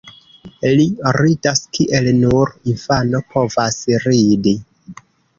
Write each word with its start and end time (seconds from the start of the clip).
Li 0.77 0.85
ridas 1.17 1.59
kiel 1.77 2.09
nur 2.21 2.53
infano 2.71 3.21
povas 3.33 3.77
ridi. 4.07 4.55